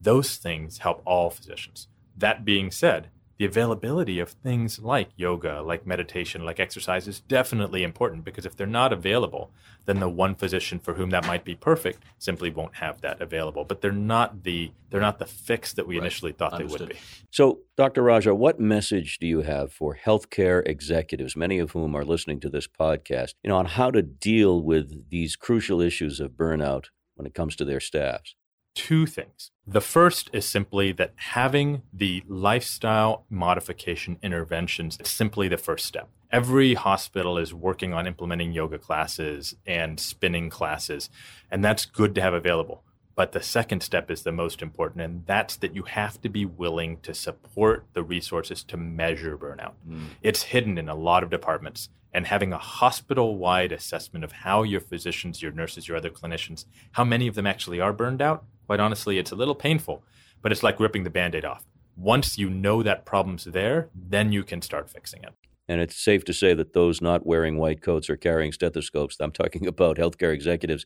Those 0.02 0.36
things 0.36 0.80
help 0.80 1.02
all 1.06 1.30
physicians. 1.30 1.88
That 2.18 2.44
being 2.44 2.72
said, 2.72 3.10
the 3.40 3.46
availability 3.46 4.20
of 4.20 4.30
things 4.30 4.80
like 4.80 5.10
yoga, 5.16 5.62
like 5.62 5.88
meditation, 5.88 6.44
like 6.44 6.60
exercise 6.60 7.08
is 7.08 7.22
definitely 7.22 7.84
important 7.84 8.26
because 8.26 8.46
if 8.46 8.54
they're 8.54 8.68
not 8.68 8.92
available, 8.92 9.50
then 9.86 10.02
the 10.02 10.10
one 10.10 10.36
physician 10.36 10.78
for 10.78 10.96
whom 10.96 11.10
that 11.12 11.26
might 11.26 11.46
be 11.46 11.56
perfect 11.56 12.04
simply 12.18 12.50
won't 12.50 12.76
have 12.76 13.00
that 13.00 13.22
available. 13.22 13.64
But 13.64 13.80
they're 13.80 13.94
not 13.94 14.44
the 14.44 14.72
they're 14.90 15.00
not 15.00 15.20
the 15.20 15.26
fix 15.26 15.72
that 15.74 15.88
we 15.88 15.96
right. 15.96 16.04
initially 16.04 16.34
thought 16.34 16.52
Understood. 16.52 16.80
they 16.80 16.86
would 16.86 16.94
be. 16.96 17.00
So, 17.32 17.60
Dr. 17.78 18.04
Raja, 18.04 18.36
what 18.36 18.60
message 18.60 19.20
do 19.20 19.28
you 19.28 19.42
have 19.42 19.72
for 19.72 19.98
healthcare 20.06 20.68
executives, 20.68 21.38
many 21.38 21.60
of 21.60 21.72
whom 21.72 21.96
are 21.96 22.04
listening 22.04 22.42
to 22.42 22.50
this 22.50 22.68
podcast, 22.68 23.36
you 23.42 23.50
know, 23.50 23.58
on 23.58 23.68
how 23.68 23.90
to 23.90 24.02
deal 24.02 24.62
with 24.62 25.10
these 25.10 25.38
crucial 25.38 25.80
issues 25.80 26.20
of 26.20 26.32
burnout 26.32 26.88
when 27.16 27.26
it 27.26 27.34
comes 27.34 27.56
to 27.56 27.64
their 27.64 27.80
staffs? 27.80 28.36
Two 28.76 29.06
things. 29.06 29.52
The 29.68 29.82
first 29.82 30.30
is 30.34 30.46
simply 30.46 30.92
that 30.94 31.14
having 31.16 31.84
the 31.94 32.24
lifestyle 32.28 33.26
modification 33.30 34.18
interventions 34.24 34.98
is 35.00 35.10
simply 35.10 35.48
the 35.48 35.58
first 35.58 35.86
step. 35.86 36.10
Every 36.32 36.76
hospital 36.76 37.38
is 37.38 37.54
working 37.54 37.94
on 37.94 38.08
implementing 38.08 38.52
yoga 38.52 38.78
classes 38.78 39.56
and 39.66 40.00
spinning 40.00 40.50
classes, 40.50 41.10
and 41.52 41.64
that's 41.64 41.86
good 41.86 42.16
to 42.16 42.22
have 42.22 42.34
available. 42.34 42.84
But 43.16 43.34
the 43.34 43.42
second 43.42 43.82
step 43.82 44.10
is 44.10 44.24
the 44.24 44.32
most 44.32 44.62
important, 44.62 45.02
and 45.02 45.26
that's 45.26 45.58
that 45.58 45.76
you 45.76 45.84
have 45.84 46.22
to 46.22 46.30
be 46.30 46.46
willing 46.46 47.00
to 47.02 47.14
support 47.14 47.86
the 47.94 48.02
resources 48.02 48.64
to 48.64 48.78
measure 48.78 49.38
burnout. 49.38 49.74
Mm. 49.88 50.06
It's 50.22 50.44
hidden 50.44 50.78
in 50.78 50.88
a 50.88 50.96
lot 50.96 51.24
of 51.24 51.30
departments, 51.30 51.90
and 52.14 52.28
having 52.28 52.54
a 52.54 52.58
hospital 52.58 53.38
wide 53.38 53.72
assessment 53.72 54.24
of 54.24 54.32
how 54.32 54.64
your 54.64 54.80
physicians, 54.80 55.42
your 55.42 55.52
nurses, 55.52 55.88
your 55.88 55.98
other 55.98 56.10
clinicians, 56.10 56.66
how 56.94 57.04
many 57.04 57.28
of 57.28 57.36
them 57.36 57.46
actually 57.46 57.80
are 57.80 57.92
burned 57.92 58.22
out, 58.22 58.46
quite 58.70 58.80
honestly, 58.80 59.18
it's 59.18 59.32
a 59.32 59.36
little 59.36 59.56
painful, 59.56 60.04
but 60.44 60.52
it's 60.52 60.62
like 60.62 60.80
ripping 60.80 61.04
the 61.04 61.10
band 61.10 61.34
aid 61.34 61.44
off. 61.44 61.66
Once 61.98 62.38
you 62.38 62.48
know 62.52 62.84
that 62.84 63.04
problem's 63.04 63.46
there, 63.46 63.90
then 63.96 64.32
you 64.32 64.44
can 64.44 64.62
start 64.62 64.88
fixing 64.88 65.24
it. 65.24 65.34
And 65.68 65.82
it's 65.82 65.96
safe 65.96 66.24
to 66.26 66.34
say 66.34 66.54
that 66.54 66.74
those 66.74 67.02
not 67.02 67.26
wearing 67.26 67.58
white 67.58 67.82
coats 67.82 68.12
or 68.12 68.16
carrying 68.16 68.52
stethoscopes, 68.52 69.18
I'm 69.20 69.32
talking 69.32 69.66
about 69.74 69.98
healthcare 69.98 70.32
executives, 70.32 70.86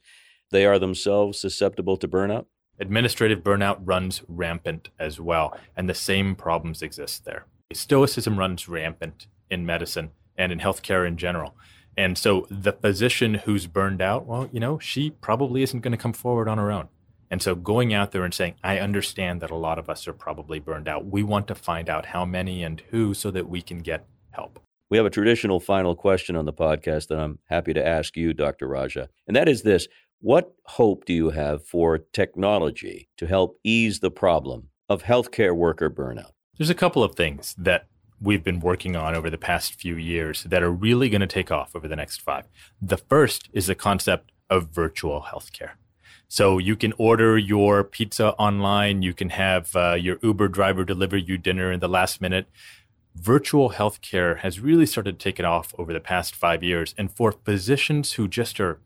they 0.49 0.65
are 0.65 0.79
themselves 0.79 1.41
susceptible 1.41 1.97
to 1.97 2.07
burnout? 2.07 2.45
Administrative 2.79 3.43
burnout 3.43 3.79
runs 3.81 4.23
rampant 4.29 4.87
as 4.97 5.19
well, 5.19 5.53
and 5.75 5.89
the 5.89 5.93
same 5.93 6.35
problems 6.35 6.81
exist 6.81 7.25
there. 7.25 7.47
Stoicism 7.73 8.39
runs 8.39 8.69
rampant 8.69 9.27
in 9.49 9.65
medicine 9.65 10.11
and 10.37 10.53
in 10.53 10.59
healthcare 10.59 11.05
in 11.05 11.17
general. 11.17 11.53
And 11.97 12.17
so 12.17 12.47
the 12.49 12.71
physician 12.71 13.33
who's 13.33 13.67
burned 13.67 14.01
out, 14.01 14.25
well, 14.25 14.47
you 14.53 14.61
know, 14.61 14.79
she 14.79 15.09
probably 15.09 15.63
isn't 15.63 15.81
going 15.81 15.91
to 15.91 15.97
come 15.97 16.13
forward 16.13 16.47
on 16.47 16.57
her 16.57 16.71
own. 16.71 16.87
And 17.33 17.41
so 17.41 17.55
going 17.55 17.95
out 17.95 18.11
there 18.11 18.23
and 18.23 18.31
saying, 18.31 18.57
I 18.63 18.77
understand 18.77 19.41
that 19.41 19.49
a 19.49 19.55
lot 19.55 19.79
of 19.79 19.89
us 19.89 20.07
are 20.07 20.13
probably 20.13 20.59
burned 20.59 20.87
out. 20.87 21.07
We 21.07 21.23
want 21.23 21.47
to 21.47 21.55
find 21.55 21.89
out 21.89 22.05
how 22.05 22.25
many 22.25 22.61
and 22.61 22.79
who 22.91 23.15
so 23.15 23.31
that 23.31 23.49
we 23.49 23.59
can 23.59 23.79
get 23.79 24.05
help. 24.29 24.59
We 24.91 24.97
have 24.97 25.07
a 25.07 25.09
traditional 25.09 25.59
final 25.59 25.95
question 25.95 26.35
on 26.35 26.45
the 26.45 26.53
podcast 26.53 27.07
that 27.07 27.17
I'm 27.17 27.39
happy 27.45 27.73
to 27.73 27.83
ask 27.83 28.15
you, 28.15 28.33
Dr. 28.35 28.67
Raja. 28.67 29.09
And 29.25 29.35
that 29.35 29.49
is 29.49 29.63
this 29.63 29.87
What 30.19 30.53
hope 30.65 31.05
do 31.05 31.13
you 31.13 31.31
have 31.31 31.65
for 31.65 31.97
technology 31.97 33.09
to 33.17 33.25
help 33.25 33.57
ease 33.63 34.01
the 34.01 34.11
problem 34.11 34.69
of 34.87 35.01
healthcare 35.01 35.55
worker 35.55 35.89
burnout? 35.89 36.33
There's 36.59 36.69
a 36.69 36.75
couple 36.75 37.03
of 37.03 37.15
things 37.15 37.55
that 37.57 37.87
we've 38.21 38.43
been 38.43 38.59
working 38.59 38.95
on 38.95 39.15
over 39.15 39.31
the 39.31 39.39
past 39.39 39.73
few 39.73 39.95
years 39.95 40.43
that 40.43 40.61
are 40.61 40.71
really 40.71 41.09
going 41.09 41.21
to 41.21 41.25
take 41.25 41.49
off 41.49 41.75
over 41.75 41.87
the 41.87 41.95
next 41.95 42.21
five. 42.21 42.45
The 42.79 42.97
first 42.97 43.49
is 43.53 43.65
the 43.65 43.73
concept 43.73 44.31
of 44.51 44.69
virtual 44.69 45.25
healthcare. 45.31 45.71
So 46.33 46.57
you 46.57 46.75
can 46.75 46.93
order 46.97 47.37
your 47.37 47.83
pizza 47.83 48.33
online. 48.39 49.03
You 49.03 49.13
can 49.13 49.29
have 49.29 49.75
uh, 49.75 49.93
your 49.93 50.17
Uber 50.23 50.47
driver 50.47 50.83
deliver 50.83 51.15
you 51.15 51.37
dinner 51.37 51.71
in 51.71 51.79
the 51.79 51.87
last 51.87 52.21
minute. 52.21 52.47
Virtual 53.15 53.69
healthcare 53.69 54.39
has 54.39 54.59
really 54.59 54.87
started 54.87 55.19
to 55.19 55.23
take 55.23 55.37
it 55.39 55.45
off 55.45 55.75
over 55.77 55.93
the 55.93 55.99
past 55.99 56.33
five 56.33 56.63
years. 56.63 56.95
And 56.97 57.11
for 57.11 57.33
physicians 57.33 58.13
who 58.13 58.27
just 58.27 58.59
are 58.59 58.79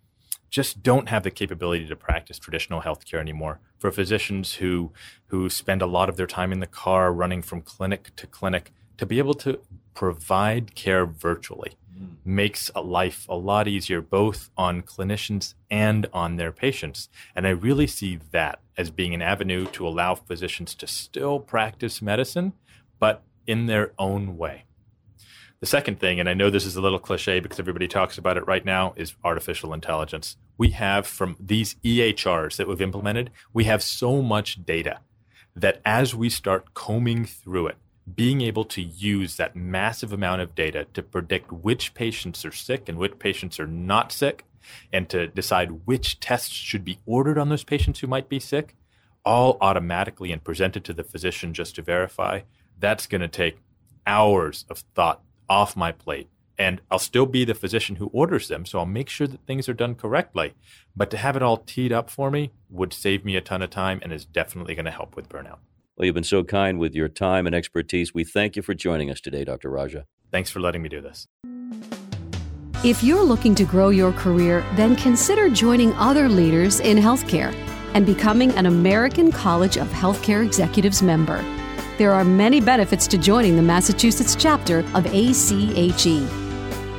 just 0.50 0.84
don't 0.84 1.08
have 1.08 1.24
the 1.24 1.32
capability 1.32 1.88
to 1.88 1.96
practice 1.96 2.38
traditional 2.38 2.82
healthcare 2.82 3.22
anymore. 3.22 3.62
For 3.80 3.92
physicians 3.92 4.56
who 4.56 4.92
who 5.28 5.50
spend 5.50 5.82
a 5.82 5.86
lot 5.86 6.10
of 6.10 6.18
their 6.18 6.28
time 6.28 6.52
in 6.52 6.60
the 6.60 6.68
car 6.68 7.14
running 7.14 7.42
from 7.42 7.62
clinic 7.62 8.14
to 8.18 8.28
clinic, 8.28 8.74
to 8.98 9.06
be 9.06 9.20
able 9.20 9.34
to 9.36 9.60
provide 9.94 10.76
care 10.76 11.06
virtually 11.06 11.76
mm. 11.98 12.16
makes 12.24 12.70
a 12.76 12.82
life 12.82 13.26
a 13.30 13.36
lot 13.36 13.68
easier, 13.68 14.02
both 14.02 14.50
on 14.58 14.82
clinicians 14.82 15.56
and 15.70 16.08
on 16.14 16.36
their 16.36 16.52
patients. 16.52 17.10
And 17.36 17.48
I 17.48 17.52
really 17.52 17.88
see 17.88 18.20
that 18.32 18.60
as 18.78 18.92
being 18.92 19.14
an 19.14 19.22
avenue 19.22 19.66
to 19.68 19.88
allow 19.88 20.16
physicians 20.16 20.76
to 20.76 20.88
still 20.88 21.40
practice 21.40 22.02
medicine, 22.02 22.54
but 23.00 23.24
in 23.46 23.66
their 23.66 23.94
own 23.98 24.38
way. 24.38 24.66
The 25.60 25.66
second 25.66 26.00
thing, 26.00 26.20
and 26.20 26.30
I 26.30 26.36
know 26.36 26.52
this 26.52 26.66
is 26.66 26.76
a 26.76 26.82
little 26.82 27.00
cliche 27.00 27.40
because 27.40 27.60
everybody 27.60 27.88
talks 27.88 28.20
about 28.20 28.38
it 28.38 28.46
right 28.46 28.64
now, 28.64 28.94
is 28.96 29.16
artificial 29.24 29.74
intelligence. 29.74 30.38
We 30.56 30.70
have 30.72 31.08
from 31.08 31.36
these 31.40 31.76
EHRs 31.84 32.58
that 32.58 32.68
we've 32.68 32.82
implemented, 32.82 33.32
we 33.54 33.64
have 33.64 33.82
so 33.82 34.22
much 34.22 34.64
data 34.64 35.00
that 35.56 35.82
as 35.84 36.14
we 36.14 36.30
start 36.30 36.76
combing 36.76 37.26
through 37.26 37.68
it, 37.68 37.78
being 38.16 38.42
able 38.42 38.64
to 38.64 38.82
use 38.82 39.36
that 39.36 39.56
massive 39.56 40.14
amount 40.14 40.42
of 40.42 40.56
data 40.56 40.86
to 40.94 41.04
predict 41.04 41.52
which 41.52 41.94
patients 41.94 42.46
are 42.46 42.52
sick 42.52 42.88
and 42.88 42.98
which 42.98 43.20
patients 43.20 43.60
are 43.60 43.68
not 43.68 44.12
sick, 44.12 44.46
and 44.92 45.10
to 45.10 45.28
decide 45.28 45.86
which 45.86 46.20
tests 46.20 46.54
should 46.54 46.84
be 46.84 47.00
ordered 47.06 47.38
on 47.38 47.50
those 47.50 47.64
patients 47.64 48.00
who 48.00 48.08
might 48.08 48.30
be 48.30 48.40
sick, 48.40 48.76
all 49.26 49.58
automatically 49.60 50.32
and 50.32 50.44
presented 50.44 50.84
to 50.86 50.94
the 50.94 51.04
physician 51.04 51.54
just 51.54 51.76
to 51.76 51.82
verify, 51.82 52.42
that's 52.80 53.08
going 53.08 53.22
to 53.22 53.28
take 53.28 53.58
hours 54.06 54.66
of 54.70 54.80
thought 54.96 55.22
off 55.50 55.76
my 55.76 55.92
plate. 55.92 56.30
And 56.58 56.82
I'll 56.90 56.98
still 56.98 57.28
be 57.28 57.46
the 57.46 57.54
physician 57.54 57.98
who 57.98 58.08
orders 58.08 58.48
them, 58.48 58.66
so 58.66 58.80
I'll 58.80 58.86
make 58.86 59.10
sure 59.10 59.28
that 59.28 59.46
things 59.46 59.70
are 59.70 59.74
done 59.74 59.96
correctly. 59.96 60.54
But 60.96 61.12
to 61.12 61.18
have 61.18 61.36
it 61.36 61.44
all 61.44 61.58
teed 61.58 61.92
up 61.92 62.10
for 62.10 62.32
me 62.32 62.52
would 62.70 62.94
save 62.94 63.24
me 63.24 63.36
a 63.36 63.42
ton 63.42 63.62
of 63.62 63.70
time 63.70 64.00
and 64.02 64.12
is 64.12 64.26
definitely 64.26 64.74
going 64.74 64.86
to 64.86 64.92
help 64.92 65.16
with 65.16 65.30
burnout. 65.30 65.60
Well, 65.98 66.06
you've 66.06 66.16
been 66.16 66.24
so 66.24 66.44
kind 66.44 66.78
with 66.78 66.94
your 66.94 67.10
time 67.10 67.48
and 67.48 67.56
expertise. 67.56 68.14
We 68.14 68.24
thank 68.24 68.56
you 68.56 68.62
for 68.62 68.76
joining 68.76 69.10
us 69.10 69.20
today, 69.20 69.44
Dr. 69.44 69.72
Raja. 69.72 70.06
Thanks 70.32 70.52
for 70.52 70.60
letting 70.60 70.84
me 70.84 70.90
do 70.90 71.02
this. 71.02 71.28
If 72.84 73.04
you're 73.04 73.24
looking 73.24 73.56
to 73.56 73.64
grow 73.64 73.90
your 73.90 74.12
career, 74.12 74.64
then 74.76 74.96
consider 74.96 75.50
joining 75.50 75.94
other 75.94 76.30
leaders 76.30 76.80
in 76.82 76.98
healthcare 76.98 77.52
and 77.96 78.06
becoming 78.06 78.52
an 78.52 78.68
American 78.68 79.32
College 79.32 79.78
of 79.78 79.88
Healthcare 79.88 80.46
Executives 80.46 81.02
member. 81.02 81.44
There 81.98 82.14
are 82.14 82.24
many 82.24 82.62
benefits 82.62 83.08
to 83.08 83.18
joining 83.18 83.56
the 83.56 83.64
Massachusetts 83.64 84.36
chapter 84.36 84.80
of 84.94 85.08
ACHE. 85.08 86.28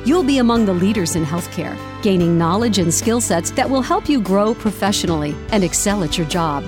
You'll 0.03 0.23
be 0.23 0.39
among 0.39 0.65
the 0.65 0.73
leaders 0.73 1.15
in 1.15 1.23
healthcare, 1.23 1.77
gaining 2.01 2.37
knowledge 2.37 2.79
and 2.79 2.93
skill 2.93 3.21
sets 3.21 3.51
that 3.51 3.69
will 3.69 3.81
help 3.81 4.09
you 4.09 4.19
grow 4.19 4.53
professionally 4.53 5.33
and 5.53 5.63
excel 5.63 6.03
at 6.03 6.17
your 6.17 6.27
job. 6.27 6.65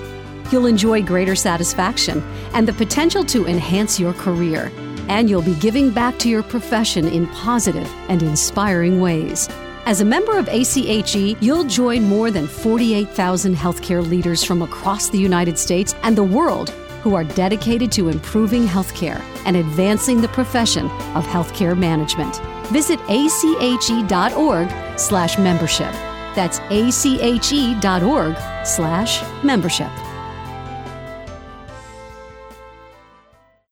You'll 0.51 0.65
enjoy 0.65 1.01
greater 1.01 1.35
satisfaction 1.35 2.21
and 2.53 2.67
the 2.67 2.73
potential 2.73 3.23
to 3.25 3.45
enhance 3.47 3.99
your 3.99 4.13
career. 4.13 4.71
And 5.07 5.29
you'll 5.29 5.41
be 5.41 5.55
giving 5.55 5.91
back 5.91 6.19
to 6.19 6.29
your 6.29 6.43
profession 6.43 7.07
in 7.07 7.27
positive 7.27 7.89
and 8.09 8.21
inspiring 8.21 8.99
ways. 8.99 9.47
As 9.85 10.01
a 10.01 10.05
member 10.05 10.37
of 10.37 10.47
ACHE, 10.47 11.37
you'll 11.39 11.63
join 11.63 12.03
more 12.03 12.29
than 12.29 12.47
48,000 12.47 13.55
healthcare 13.55 14.07
leaders 14.07 14.43
from 14.43 14.61
across 14.61 15.09
the 15.09 15.17
United 15.17 15.57
States 15.57 15.95
and 16.03 16.15
the 16.15 16.23
world 16.23 16.69
who 17.01 17.15
are 17.15 17.23
dedicated 17.23 17.91
to 17.93 18.09
improving 18.09 18.67
healthcare 18.67 19.19
and 19.45 19.57
advancing 19.57 20.21
the 20.21 20.27
profession 20.27 20.85
of 21.15 21.25
healthcare 21.25 21.77
management. 21.77 22.35
Visit 22.67 22.99
ache.org 23.09 24.69
slash 24.99 25.37
membership. 25.39 25.91
That's 26.35 26.59
ache.org 26.69 28.37
slash 28.65 29.43
membership. 29.43 29.89